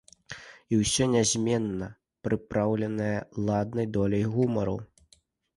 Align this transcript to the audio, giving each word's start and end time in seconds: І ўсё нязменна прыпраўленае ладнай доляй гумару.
І 0.71 0.77
ўсё 0.83 1.03
нязменна 1.15 1.89
прыпраўленае 2.29 3.13
ладнай 3.51 3.87
доляй 3.99 4.25
гумару. 4.33 4.77